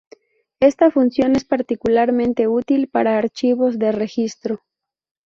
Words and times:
Esta 0.59 0.89
función 0.89 1.35
es 1.35 1.43
particularmente 1.45 2.47
útil 2.47 2.87
para 2.87 3.19
archivos 3.19 3.77
de 3.77 3.91
registro. 3.91 4.63